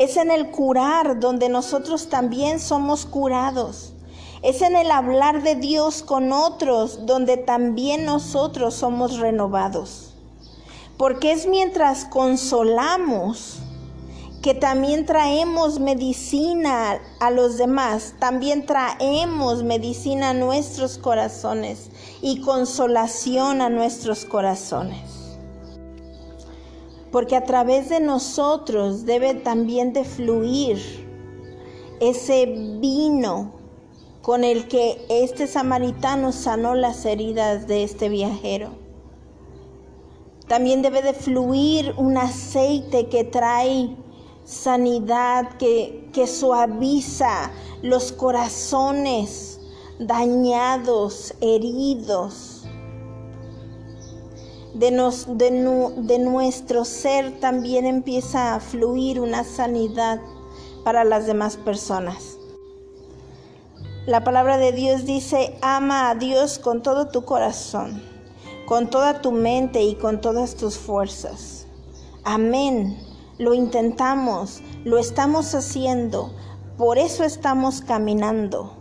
Es 0.00 0.16
en 0.16 0.30
el 0.30 0.50
curar 0.50 1.20
donde 1.20 1.50
nosotros 1.50 2.08
también 2.08 2.58
somos 2.58 3.04
curados. 3.04 3.92
Es 4.40 4.62
en 4.62 4.74
el 4.74 4.90
hablar 4.90 5.42
de 5.42 5.56
Dios 5.56 6.02
con 6.02 6.32
otros 6.32 7.04
donde 7.04 7.36
también 7.36 8.06
nosotros 8.06 8.72
somos 8.72 9.18
renovados. 9.18 10.14
Porque 10.96 11.32
es 11.32 11.46
mientras 11.46 12.06
consolamos 12.06 13.58
que 14.40 14.54
también 14.54 15.04
traemos 15.04 15.78
medicina 15.80 16.98
a 17.20 17.30
los 17.30 17.58
demás, 17.58 18.14
también 18.18 18.64
traemos 18.64 19.62
medicina 19.64 20.30
a 20.30 20.34
nuestros 20.34 20.96
corazones 20.96 21.90
y 22.22 22.40
consolación 22.40 23.60
a 23.60 23.68
nuestros 23.68 24.24
corazones 24.24 25.09
porque 27.10 27.36
a 27.36 27.44
través 27.44 27.88
de 27.88 28.00
nosotros 28.00 29.04
debe 29.04 29.34
también 29.34 29.92
de 29.92 30.04
fluir 30.04 30.78
ese 32.00 32.46
vino 32.80 33.52
con 34.22 34.44
el 34.44 34.68
que 34.68 35.04
este 35.08 35.46
samaritano 35.46 36.32
sanó 36.32 36.74
las 36.74 37.04
heridas 37.04 37.66
de 37.66 37.82
este 37.82 38.08
viajero. 38.08 38.70
También 40.46 40.82
debe 40.82 41.02
de 41.02 41.14
fluir 41.14 41.94
un 41.96 42.16
aceite 42.16 43.08
que 43.08 43.24
trae 43.24 43.96
sanidad, 44.44 45.56
que, 45.58 46.08
que 46.12 46.26
suaviza 46.26 47.50
los 47.82 48.12
corazones 48.12 49.60
dañados, 49.98 51.34
heridos 51.40 52.49
de, 54.80 55.94
de 55.96 56.18
nuestro 56.18 56.84
ser 56.86 57.38
también 57.38 57.86
empieza 57.86 58.54
a 58.54 58.60
fluir 58.60 59.20
una 59.20 59.44
sanidad 59.44 60.20
para 60.84 61.04
las 61.04 61.26
demás 61.26 61.58
personas. 61.58 62.38
La 64.06 64.24
palabra 64.24 64.56
de 64.56 64.72
Dios 64.72 65.04
dice, 65.04 65.58
ama 65.60 66.08
a 66.08 66.14
Dios 66.14 66.58
con 66.58 66.82
todo 66.82 67.08
tu 67.08 67.26
corazón, 67.26 68.02
con 68.66 68.88
toda 68.88 69.20
tu 69.20 69.32
mente 69.32 69.82
y 69.82 69.96
con 69.96 70.22
todas 70.22 70.56
tus 70.56 70.78
fuerzas. 70.78 71.66
Amén. 72.24 72.98
Lo 73.38 73.52
intentamos, 73.52 74.62
lo 74.84 74.96
estamos 74.96 75.54
haciendo, 75.54 76.32
por 76.78 76.98
eso 76.98 77.24
estamos 77.24 77.82
caminando. 77.82 78.72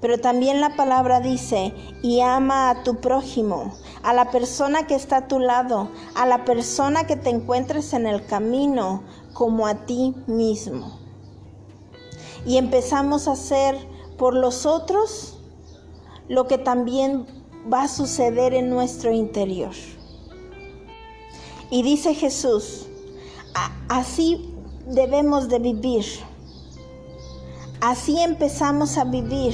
Pero 0.00 0.18
también 0.18 0.60
la 0.60 0.76
palabra 0.76 1.20
dice, 1.20 1.74
y 2.02 2.20
ama 2.20 2.70
a 2.70 2.82
tu 2.84 2.96
prójimo, 2.96 3.74
a 4.08 4.14
la 4.14 4.30
persona 4.30 4.86
que 4.86 4.94
está 4.94 5.18
a 5.18 5.28
tu 5.28 5.38
lado, 5.38 5.90
a 6.14 6.24
la 6.24 6.46
persona 6.46 7.06
que 7.06 7.14
te 7.14 7.28
encuentres 7.28 7.92
en 7.92 8.06
el 8.06 8.24
camino, 8.24 9.02
como 9.34 9.66
a 9.66 9.84
ti 9.84 10.14
mismo. 10.26 10.98
Y 12.46 12.56
empezamos 12.56 13.28
a 13.28 13.32
hacer 13.32 13.76
por 14.16 14.32
los 14.32 14.64
otros 14.64 15.38
lo 16.26 16.46
que 16.46 16.56
también 16.56 17.26
va 17.70 17.82
a 17.82 17.88
suceder 17.88 18.54
en 18.54 18.70
nuestro 18.70 19.12
interior. 19.12 19.74
Y 21.70 21.82
dice 21.82 22.14
Jesús, 22.14 22.86
así 23.90 24.54
debemos 24.86 25.50
de 25.50 25.58
vivir. 25.58 26.06
Así 27.82 28.18
empezamos 28.18 28.96
a 28.96 29.04
vivir 29.04 29.52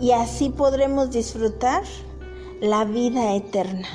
y 0.00 0.12
así 0.12 0.48
podremos 0.48 1.10
disfrutar 1.10 1.82
la 2.60 2.84
vida 2.84 3.34
eterna. 3.34 3.86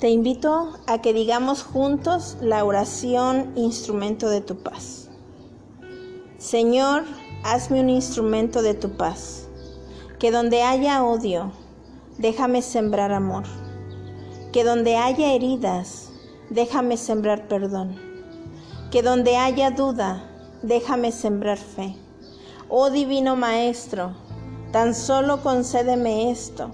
Te 0.00 0.10
invito 0.10 0.72
a 0.86 1.00
que 1.00 1.12
digamos 1.12 1.62
juntos 1.62 2.36
la 2.40 2.64
oración 2.64 3.52
instrumento 3.54 4.28
de 4.28 4.40
tu 4.40 4.56
paz. 4.56 5.08
Señor, 6.38 7.04
hazme 7.44 7.80
un 7.80 7.88
instrumento 7.88 8.62
de 8.62 8.74
tu 8.74 8.96
paz, 8.96 9.48
que 10.18 10.30
donde 10.30 10.62
haya 10.62 11.04
odio, 11.04 11.52
déjame 12.18 12.60
sembrar 12.60 13.12
amor, 13.12 13.44
que 14.52 14.64
donde 14.64 14.96
haya 14.96 15.32
heridas, 15.32 16.10
déjame 16.50 16.96
sembrar 16.96 17.46
perdón, 17.46 17.96
que 18.90 19.02
donde 19.02 19.36
haya 19.36 19.70
duda, 19.70 20.28
déjame 20.62 21.12
sembrar 21.12 21.58
fe 21.58 21.96
Oh 22.68 22.90
Divino 22.90 23.36
Maestro, 23.36 24.10
tan 24.72 24.94
solo 24.94 25.42
concédeme 25.42 26.30
esto, 26.30 26.70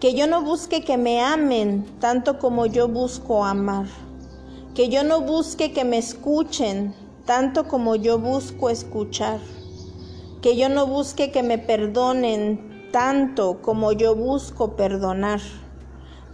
que 0.00 0.14
yo 0.14 0.26
no 0.26 0.42
busque 0.42 0.84
que 0.84 0.96
me 0.98 1.22
amen 1.22 1.86
tanto 2.00 2.38
como 2.38 2.66
yo 2.66 2.88
busco 2.88 3.44
amar, 3.44 3.86
que 4.74 4.88
yo 4.88 5.04
no 5.04 5.20
busque 5.20 5.72
que 5.72 5.84
me 5.84 5.98
escuchen 5.98 6.94
tanto 7.24 7.68
como 7.68 7.96
yo 7.96 8.18
busco 8.18 8.68
escuchar, 8.68 9.40
que 10.40 10.56
yo 10.56 10.68
no 10.68 10.86
busque 10.86 11.30
que 11.30 11.42
me 11.42 11.58
perdonen 11.58 12.88
tanto 12.92 13.62
como 13.62 13.92
yo 13.92 14.14
busco 14.14 14.76
perdonar, 14.76 15.40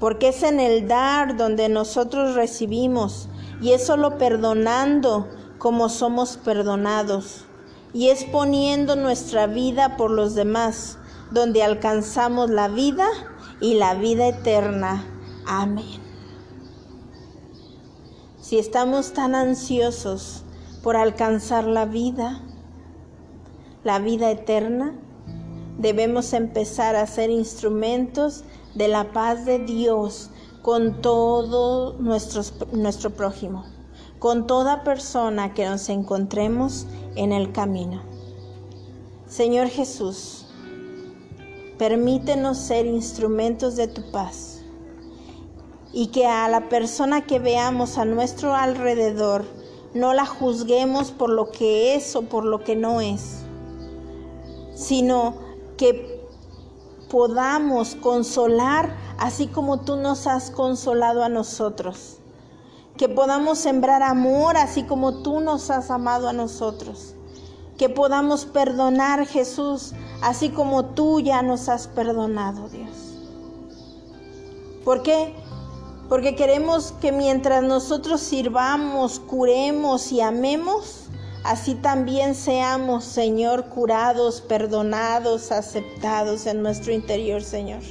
porque 0.00 0.28
es 0.28 0.42
en 0.42 0.60
el 0.60 0.88
dar 0.88 1.36
donde 1.36 1.68
nosotros 1.68 2.34
recibimos 2.34 3.28
y 3.60 3.72
es 3.72 3.86
solo 3.86 4.18
perdonando 4.18 5.28
como 5.58 5.88
somos 5.88 6.36
perdonados 6.36 7.47
y 7.92 8.08
es 8.08 8.24
poniendo 8.24 8.96
nuestra 8.96 9.46
vida 9.46 9.96
por 9.96 10.10
los 10.10 10.34
demás, 10.34 10.98
donde 11.30 11.62
alcanzamos 11.62 12.50
la 12.50 12.68
vida 12.68 13.06
y 13.60 13.74
la 13.74 13.94
vida 13.94 14.28
eterna. 14.28 15.04
Amén. 15.46 16.08
Si 18.40 18.58
estamos 18.58 19.12
tan 19.12 19.34
ansiosos 19.34 20.42
por 20.82 20.96
alcanzar 20.96 21.66
la 21.66 21.84
vida, 21.84 22.40
la 23.84 23.98
vida 23.98 24.30
eterna, 24.30 24.94
debemos 25.78 26.32
empezar 26.32 26.96
a 26.96 27.06
ser 27.06 27.30
instrumentos 27.30 28.44
de 28.74 28.88
la 28.88 29.12
paz 29.12 29.44
de 29.44 29.58
Dios 29.58 30.30
con 30.62 31.00
todo 31.00 31.94
nuestro 31.98 33.10
prójimo, 33.10 33.64
con 34.18 34.46
toda 34.46 34.82
persona 34.82 35.54
que 35.54 35.66
nos 35.66 35.88
encontremos 35.88 36.86
en 37.18 37.32
el 37.32 37.52
camino. 37.52 38.02
Señor 39.26 39.68
Jesús, 39.68 40.46
permítenos 41.76 42.58
ser 42.58 42.86
instrumentos 42.86 43.76
de 43.76 43.88
tu 43.88 44.10
paz 44.10 44.62
y 45.92 46.08
que 46.08 46.26
a 46.26 46.48
la 46.48 46.68
persona 46.68 47.26
que 47.26 47.38
veamos 47.38 47.98
a 47.98 48.04
nuestro 48.04 48.54
alrededor 48.54 49.44
no 49.94 50.14
la 50.14 50.26
juzguemos 50.26 51.10
por 51.10 51.30
lo 51.30 51.50
que 51.50 51.94
es 51.94 52.14
o 52.14 52.22
por 52.22 52.44
lo 52.44 52.62
que 52.62 52.76
no 52.76 53.00
es, 53.00 53.42
sino 54.74 55.34
que 55.76 56.20
podamos 57.10 57.96
consolar 57.96 58.94
así 59.18 59.46
como 59.48 59.80
tú 59.80 59.96
nos 59.96 60.26
has 60.26 60.50
consolado 60.50 61.24
a 61.24 61.28
nosotros. 61.28 62.18
Que 62.98 63.08
podamos 63.08 63.58
sembrar 63.58 64.02
amor 64.02 64.56
así 64.56 64.82
como 64.82 65.22
tú 65.22 65.38
nos 65.40 65.70
has 65.70 65.88
amado 65.88 66.28
a 66.28 66.32
nosotros. 66.32 67.14
Que 67.78 67.88
podamos 67.88 68.44
perdonar, 68.44 69.24
Jesús, 69.24 69.92
así 70.20 70.48
como 70.48 70.84
tú 70.84 71.20
ya 71.20 71.40
nos 71.42 71.68
has 71.68 71.86
perdonado, 71.86 72.68
Dios. 72.68 72.90
¿Por 74.84 75.04
qué? 75.04 75.32
Porque 76.08 76.34
queremos 76.34 76.92
que 77.00 77.12
mientras 77.12 77.62
nosotros 77.62 78.20
sirvamos, 78.20 79.20
curemos 79.20 80.10
y 80.10 80.20
amemos, 80.20 81.04
así 81.44 81.76
también 81.76 82.34
seamos, 82.34 83.04
Señor, 83.04 83.66
curados, 83.66 84.40
perdonados, 84.40 85.52
aceptados 85.52 86.46
en 86.46 86.62
nuestro 86.62 86.92
interior, 86.92 87.42
Señor. 87.42 87.82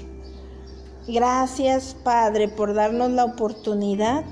Gracias, 1.08 1.96
Padre, 2.04 2.50
por 2.50 2.74
darnos 2.74 3.12
la 3.12 3.24
oportunidad 3.24 4.26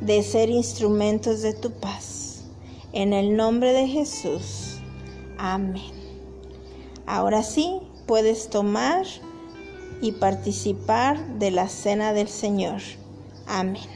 de 0.00 0.22
ser 0.22 0.50
instrumentos 0.50 1.42
de 1.42 1.54
tu 1.54 1.70
paz. 1.70 2.44
En 2.92 3.12
el 3.12 3.36
nombre 3.36 3.72
de 3.72 3.88
Jesús. 3.88 4.78
Amén. 5.38 5.92
Ahora 7.06 7.42
sí, 7.42 7.80
puedes 8.06 8.48
tomar 8.48 9.06
y 10.00 10.12
participar 10.12 11.38
de 11.38 11.50
la 11.50 11.68
cena 11.68 12.12
del 12.12 12.28
Señor. 12.28 12.80
Amén. 13.46 13.95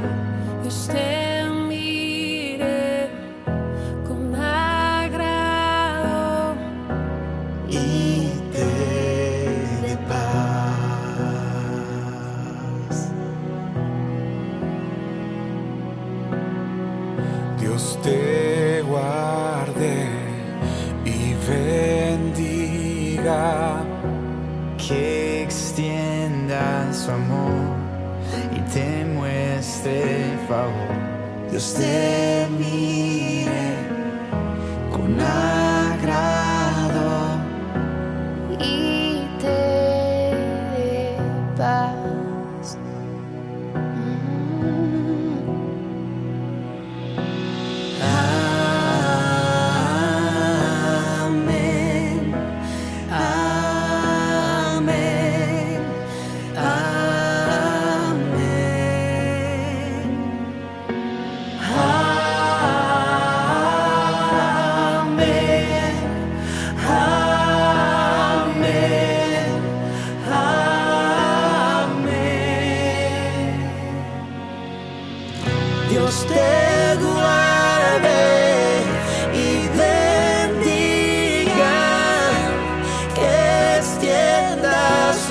Dios 31.61 31.75
te 31.75 33.30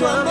su 0.01 0.07
amor 0.07 0.30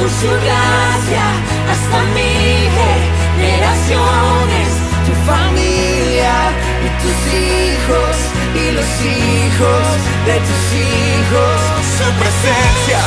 por 0.00 0.08
su 0.08 0.28
gracia 0.44 1.24
hasta 1.72 1.98
mil 2.16 2.64
generaciones, 3.36 4.68
tu 5.06 5.12
familia 5.28 6.32
y 6.84 6.88
tus 7.02 7.18
hijos 7.36 8.14
y 8.56 8.64
los 8.78 8.90
hijos 9.04 9.84
de 10.28 10.36
tus 10.48 10.62
hijos. 10.88 11.56
Su 11.96 12.06
presencia 12.20 13.00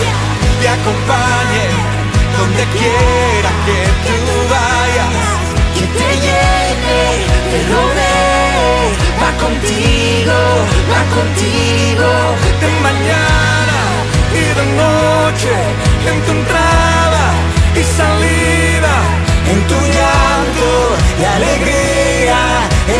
te 0.61 0.67
acompañe 0.69 1.65
donde 2.37 2.63
quiera 2.77 3.51
que 3.65 3.79
tú 4.05 4.17
vayas, 4.53 5.13
que 5.75 5.85
te 5.97 6.09
llene, 6.25 7.01
te 7.49 7.59
rodee, 7.73 8.85
va 9.21 9.31
contigo, 9.45 10.39
va 10.91 11.01
contigo, 11.17 12.09
de 12.61 12.69
mañana 12.87 13.77
y 14.31 14.43
de 14.59 14.65
noche 14.77 15.53
encontrar 16.05 16.62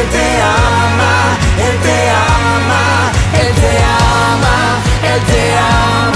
Él 0.03 0.09
te 0.09 0.41
ama, 0.41 1.37
Él 1.57 1.79
te 1.79 2.09
ama, 2.09 3.11
Él 3.39 3.55
te 3.55 3.71
ama, 3.85 4.55
Él 5.01 5.23
te 5.23 5.57
ama. 5.57 6.12